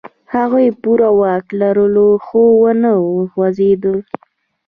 هغوی 0.33 0.67
پوره 0.81 1.09
واک 1.19 1.45
لرلو، 1.59 2.09
خو 2.25 2.41
و 2.61 2.63
نه 2.81 2.91
خوځېدل. 3.31 3.97